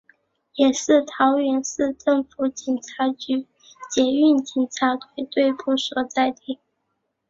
[0.55, 3.45] 也是桃园市政府警察局
[3.91, 6.57] 捷运警察队队部所在地。